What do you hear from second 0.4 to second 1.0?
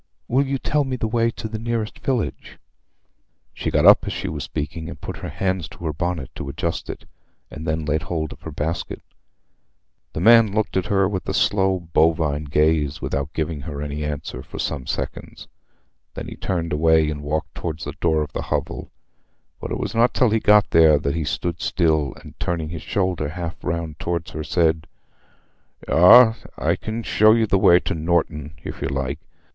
you tell me